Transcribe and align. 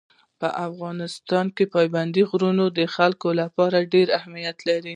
په 0.39 0.47
افغانستان 0.67 1.45
کې 1.55 1.65
پابندي 1.73 2.23
غرونه 2.29 2.63
د 2.69 2.79
خلکو 2.95 3.29
لپاره 3.41 3.89
ډېر 3.93 4.07
اهمیت 4.17 4.57
لري. 4.69 4.89